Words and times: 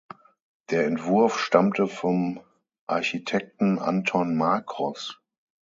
Der 0.71 0.87
Entwurf 0.87 1.37
stammte 1.37 1.85
vom 1.85 2.41
Architekten 2.87 3.77
Anton 3.77 4.35
Makros. 4.35 5.21